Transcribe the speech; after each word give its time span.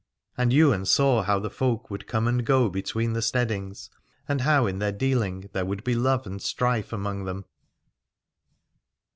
And 0.35 0.51
Ywain 0.51 0.85
saw 0.85 1.21
how 1.21 1.37
the 1.37 1.51
folk 1.51 1.91
would 1.91 2.07
come 2.07 2.27
and 2.27 2.43
go 2.43 2.69
between 2.71 3.13
the 3.13 3.21
steadings, 3.21 3.91
and 4.27 4.41
how 4.41 4.65
in 4.65 4.79
their 4.79 4.91
dealing 4.91 5.47
there 5.53 5.63
would 5.63 5.83
be 5.83 5.93
love 5.93 6.25
and 6.25 6.41
strife 6.41 6.91
among 6.91 7.25
them. 7.25 7.45